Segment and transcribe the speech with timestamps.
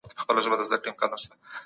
[0.17, 1.27] که کار ووېشل سي نو تخصص پیدا کیږي.